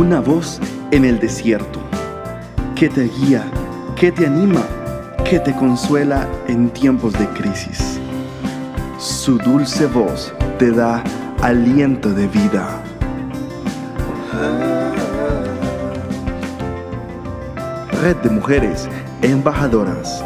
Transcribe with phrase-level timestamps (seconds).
[0.00, 0.58] una voz
[0.92, 1.78] en el desierto,
[2.74, 3.44] que te guía,
[3.96, 4.62] que te anima,
[5.26, 8.00] que te consuela en tiempos de crisis.
[8.98, 11.04] Su dulce voz te da
[11.42, 12.82] aliento de vida.
[18.00, 18.88] Red de Mujeres
[19.20, 20.24] Embajadoras.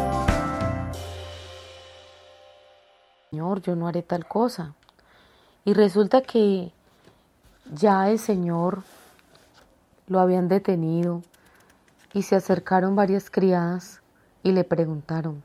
[3.29, 4.73] Señor, yo no haré tal cosa.
[5.65, 6.71] Y resulta que
[7.73, 8.83] ya el Señor
[10.07, 11.21] lo habían detenido
[12.13, 14.01] y se acercaron varias criadas
[14.43, 15.43] y le preguntaron,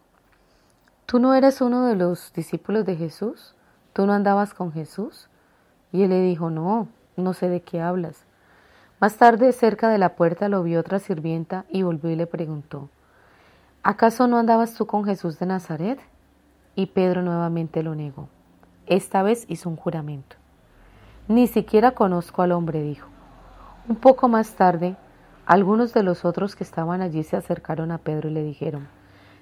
[1.06, 3.54] ¿tú no eres uno de los discípulos de Jesús?
[3.92, 5.28] ¿Tú no andabas con Jesús?
[5.92, 8.24] Y él le dijo, no, no sé de qué hablas.
[9.01, 12.90] Más tarde, cerca de la puerta, lo vio otra sirvienta y volvió y le preguntó,
[13.82, 15.98] ¿acaso no andabas tú con Jesús de Nazaret?
[16.77, 18.29] Y Pedro nuevamente lo negó.
[18.87, 20.37] Esta vez hizo un juramento.
[21.29, 23.09] Ni siquiera conozco al hombre, dijo.
[23.91, 24.95] Un poco más tarde,
[25.46, 28.87] algunos de los otros que estaban allí se acercaron a Pedro y le dijeron,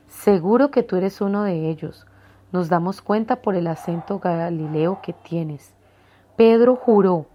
[0.09, 2.07] Seguro que tú eres uno de ellos.
[2.51, 5.75] Nos damos cuenta por el acento galileo que tienes.
[6.35, 7.27] Pedro juró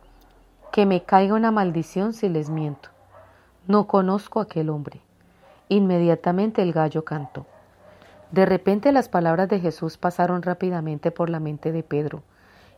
[0.71, 2.89] que me caiga una maldición si les miento.
[3.67, 4.99] No conozco a aquel hombre.
[5.69, 7.45] Inmediatamente el gallo cantó.
[8.31, 12.23] De repente las palabras de Jesús pasaron rápidamente por la mente de Pedro,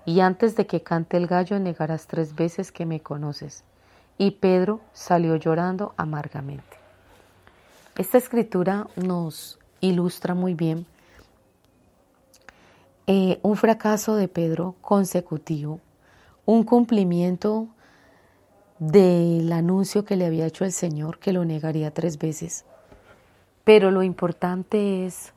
[0.04, 3.64] y antes de que cante el gallo negarás tres veces que me conoces
[4.18, 6.78] y Pedro salió llorando amargamente.
[7.98, 10.86] Esta escritura nos ilustra muy bien
[13.08, 15.80] eh, un fracaso de Pedro consecutivo,
[16.46, 17.68] un cumplimiento
[18.80, 22.66] del anuncio que le había hecho el Señor, que lo negaría tres veces.
[23.64, 25.34] Pero lo importante es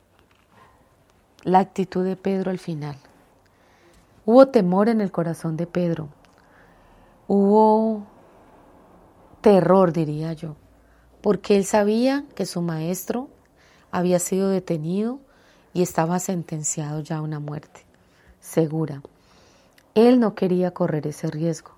[1.45, 2.97] la actitud de Pedro al final.
[4.25, 6.09] Hubo temor en el corazón de Pedro.
[7.27, 8.07] Hubo
[9.41, 10.56] terror, diría yo,
[11.22, 13.29] porque él sabía que su maestro
[13.90, 15.20] había sido detenido
[15.73, 17.85] y estaba sentenciado ya a una muerte
[18.40, 19.02] segura.
[19.95, 21.73] Él no quería correr ese riesgo,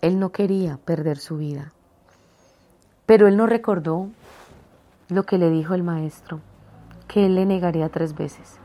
[0.00, 1.72] él no quería perder su vida,
[3.06, 4.08] pero él no recordó
[5.08, 6.40] lo que le dijo el maestro,
[7.08, 8.58] que él le negaría tres veces.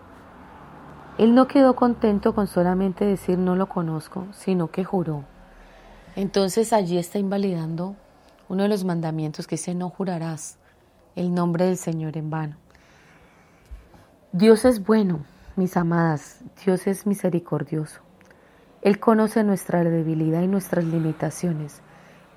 [1.17, 5.23] Él no quedó contento con solamente decir no lo conozco, sino que juró.
[6.15, 7.95] Entonces allí está invalidando
[8.51, 10.57] uno de los mandamientos que dice no jurarás
[11.15, 12.57] el nombre del Señor en vano.
[14.33, 15.23] Dios es bueno,
[15.55, 18.01] mis amadas, Dios es misericordioso.
[18.81, 21.79] Él conoce nuestra debilidad y nuestras limitaciones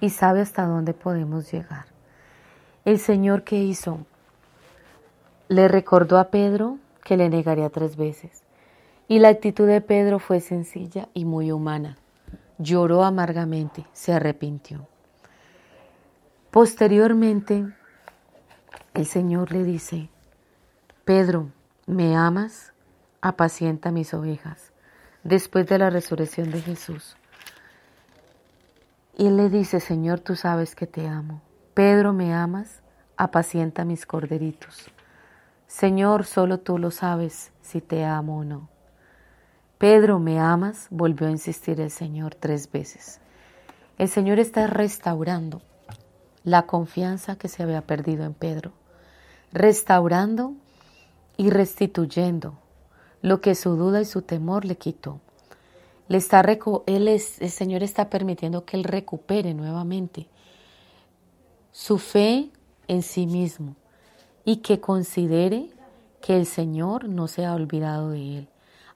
[0.00, 1.86] y sabe hasta dónde podemos llegar.
[2.84, 4.06] El Señor que hizo
[5.48, 8.44] le recordó a Pedro que le negaría tres veces.
[9.08, 11.98] Y la actitud de Pedro fue sencilla y muy humana.
[12.58, 14.86] Lloró amargamente, se arrepintió.
[16.54, 17.66] Posteriormente,
[18.94, 20.08] el Señor le dice,
[21.04, 21.50] Pedro,
[21.84, 22.72] ¿me amas?
[23.20, 24.72] Apacienta mis ovejas.
[25.24, 27.16] Después de la resurrección de Jesús.
[29.18, 31.42] Y él le dice, Señor, tú sabes que te amo.
[31.74, 32.82] Pedro, ¿me amas?
[33.16, 34.92] Apacienta mis corderitos.
[35.66, 38.68] Señor, solo tú lo sabes si te amo o no.
[39.78, 40.86] Pedro, ¿me amas?
[40.90, 43.20] Volvió a insistir el Señor tres veces.
[43.98, 45.60] El Señor está restaurando
[46.44, 48.72] la confianza que se había perdido en Pedro,
[49.52, 50.54] restaurando
[51.36, 52.58] y restituyendo
[53.22, 55.20] lo que su duda y su temor le quitó.
[56.08, 60.28] Le está, él el Señor está permitiendo que él recupere nuevamente
[61.72, 62.50] su fe
[62.86, 63.74] en sí mismo
[64.44, 65.70] y que considere
[66.20, 68.48] que el Señor no se ha olvidado de él,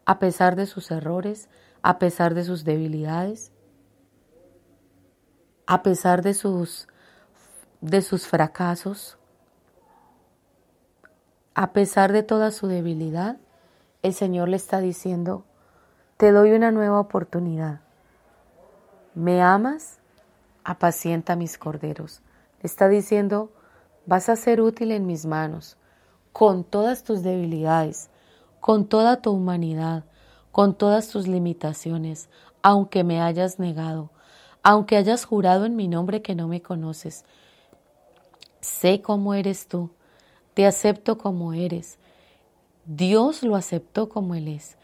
[0.04, 1.48] a pesar de sus errores,
[1.82, 3.52] a pesar de sus debilidades,
[5.66, 6.88] a pesar de sus
[7.80, 9.18] de sus fracasos,
[11.54, 13.36] a pesar de toda su debilidad,
[14.02, 15.44] el Señor le está diciendo,
[16.16, 17.80] te doy una nueva oportunidad.
[19.14, 19.98] ¿Me amas?
[20.62, 22.22] Apacienta mis corderos.
[22.62, 23.50] Le está diciendo,
[24.06, 25.76] vas a ser útil en mis manos,
[26.32, 28.10] con todas tus debilidades,
[28.60, 30.04] con toda tu humanidad,
[30.52, 32.28] con todas tus limitaciones,
[32.62, 34.10] aunque me hayas negado,
[34.62, 37.24] aunque hayas jurado en mi nombre que no me conoces,
[38.60, 39.90] sé cómo eres tú,
[40.54, 41.98] te acepto como eres.
[42.84, 44.76] Dios lo aceptó como Él es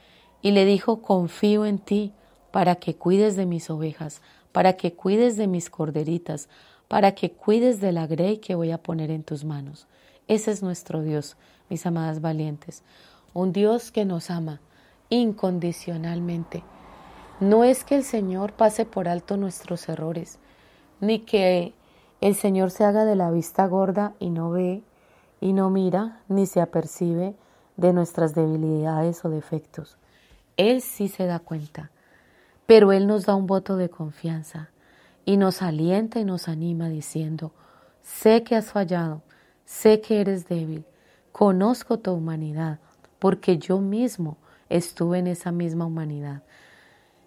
[0.42, 2.12] y le dijo, confío en ti
[2.50, 4.20] para que cuides de mis ovejas,
[4.52, 6.48] para que cuides de mis corderitas,
[6.86, 9.86] para que cuides de la grey que voy a poner en tus manos.
[10.28, 11.36] Ese es nuestro Dios,
[11.68, 12.82] mis amadas valientes,
[13.32, 14.60] un Dios que nos ama
[15.08, 16.62] incondicionalmente.
[17.40, 20.38] No es que el Señor pase por alto nuestros errores,
[21.00, 21.72] ni que
[22.20, 24.82] el Señor se haga de la vista gorda y no ve,
[25.40, 27.34] y no mira, ni se apercibe
[27.76, 29.98] de nuestras debilidades o defectos.
[30.56, 31.90] Él sí se da cuenta,
[32.66, 34.70] pero Él nos da un voto de confianza
[35.24, 37.52] y nos alienta y nos anima diciendo,
[38.02, 39.22] sé que has fallado,
[39.64, 40.86] sé que eres débil,
[41.32, 42.78] conozco tu humanidad,
[43.18, 44.38] porque yo mismo
[44.68, 46.42] estuve en esa misma humanidad.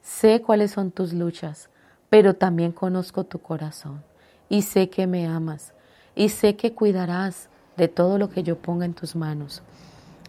[0.01, 1.69] Sé cuáles son tus luchas,
[2.09, 4.03] pero también conozco tu corazón
[4.49, 5.73] y sé que me amas
[6.15, 9.61] y sé que cuidarás de todo lo que yo ponga en tus manos.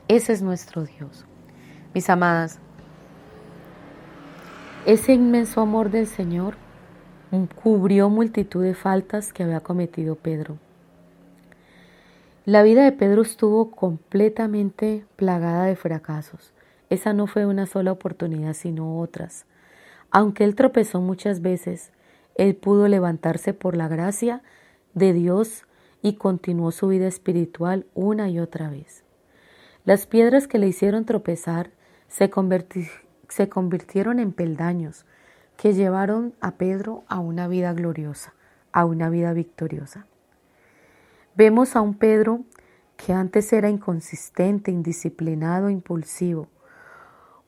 [0.07, 1.25] Ese es nuestro Dios.
[1.95, 2.59] Mis amadas,
[4.87, 6.57] ese inmenso amor del Señor
[7.63, 10.59] cubrió multitud de faltas que había cometido Pedro.
[12.45, 16.55] La vida de Pedro estuvo completamente plagada de fracasos.
[16.89, 19.45] Esa no fue una sola oportunidad, sino otras.
[20.11, 21.93] Aunque él tropezó muchas veces,
[22.39, 24.43] él pudo levantarse por la gracia
[24.95, 25.67] de Dios
[26.01, 29.05] y continuó su vida espiritual una y otra vez.
[29.85, 31.73] Las piedras que le hicieron tropezar
[32.07, 32.31] se,
[33.29, 35.05] se convirtieron en peldaños
[35.57, 38.35] que llevaron a Pedro a una vida gloriosa,
[38.71, 40.07] a una vida victoriosa.
[41.35, 42.45] Vemos a un Pedro
[42.97, 46.49] que antes era inconsistente, indisciplinado, impulsivo.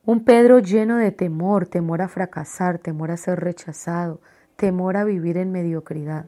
[0.05, 4.21] Un Pedro lleno de temor, temor a fracasar, temor a ser rechazado,
[4.61, 6.27] temor a vivir en mediocridad.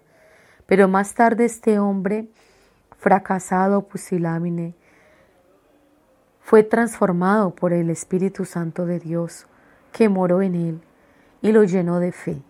[0.64, 2.28] Pero más tarde este hombre,
[2.96, 4.74] fracasado, pusilámine,
[6.40, 9.46] fue transformado por el Espíritu Santo de Dios,
[9.92, 10.80] que moró en él
[11.42, 12.40] y lo llenó de fe,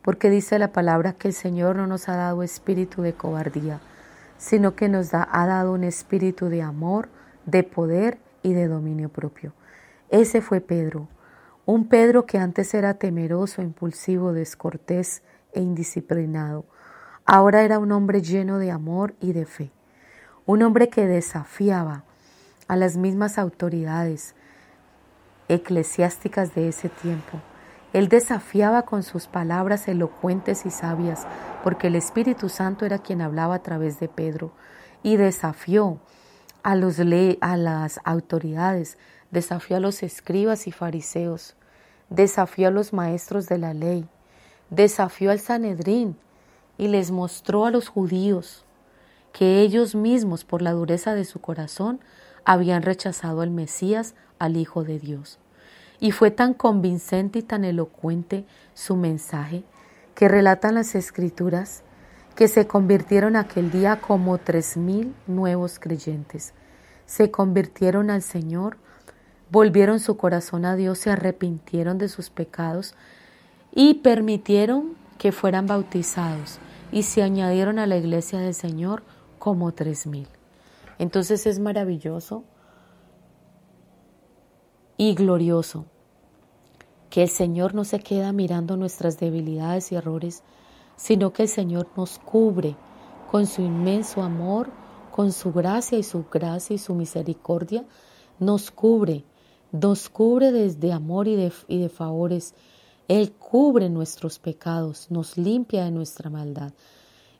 [0.00, 3.80] porque dice la palabra que el Señor no nos ha dado espíritu de cobardía,
[4.38, 7.10] sino que nos ha dado un espíritu de amor,
[7.44, 9.52] de poder y de dominio propio.
[10.08, 11.06] Ese fue Pedro,
[11.70, 15.22] un Pedro que antes era temeroso, impulsivo, descortés
[15.52, 16.64] e indisciplinado.
[17.26, 19.70] Ahora era un hombre lleno de amor y de fe.
[20.46, 22.04] Un hombre que desafiaba
[22.68, 24.34] a las mismas autoridades
[25.50, 27.38] eclesiásticas de ese tiempo.
[27.92, 31.26] Él desafiaba con sus palabras elocuentes y sabias,
[31.62, 34.52] porque el Espíritu Santo era quien hablaba a través de Pedro,
[35.02, 36.00] y desafió
[36.62, 38.96] a, a las autoridades,
[39.30, 41.57] desafió a los escribas y fariseos,
[42.10, 44.06] desafió a los maestros de la ley,
[44.70, 46.16] desafió al Sanedrín
[46.76, 48.64] y les mostró a los judíos
[49.32, 52.00] que ellos mismos, por la dureza de su corazón,
[52.44, 55.38] habían rechazado al Mesías, al Hijo de Dios.
[56.00, 58.44] Y fue tan convincente y tan elocuente
[58.74, 59.64] su mensaje
[60.14, 61.82] que relatan las escrituras
[62.34, 66.54] que se convirtieron aquel día como tres mil nuevos creyentes.
[67.04, 68.76] Se convirtieron al Señor
[69.50, 72.94] volvieron su corazón a Dios, se arrepintieron de sus pecados
[73.72, 76.58] y permitieron que fueran bautizados
[76.92, 79.02] y se añadieron a la iglesia del Señor
[79.38, 80.28] como tres mil.
[80.98, 82.44] Entonces es maravilloso
[84.96, 85.86] y glorioso
[87.10, 90.42] que el Señor no se queda mirando nuestras debilidades y errores,
[90.96, 92.76] sino que el Señor nos cubre
[93.30, 94.70] con su inmenso amor,
[95.12, 97.84] con su gracia y su gracia y su misericordia,
[98.38, 99.24] nos cubre
[99.72, 102.54] nos cubre desde amor y de, y de favores.
[103.08, 106.72] Él cubre nuestros pecados, nos limpia de nuestra maldad.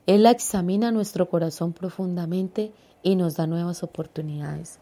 [0.05, 2.71] Él examina nuestro corazón profundamente
[3.03, 4.79] y nos da nuevas oportunidades.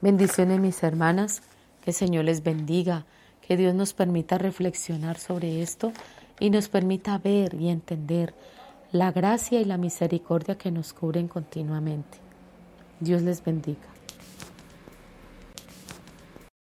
[0.00, 1.42] Bendiciones mis hermanas,
[1.82, 3.04] que el Señor les bendiga,
[3.46, 5.92] que Dios nos permita reflexionar sobre esto
[6.40, 8.34] y nos permita ver y entender
[8.92, 12.18] la gracia y la misericordia que nos cubren continuamente.
[13.00, 13.97] Dios les bendiga.